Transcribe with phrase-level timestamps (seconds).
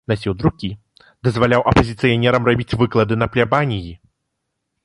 [0.11, 0.69] Насіў друкі,
[1.27, 3.93] дазваляў апазіцыянерам рабіць выклады на плябаніі.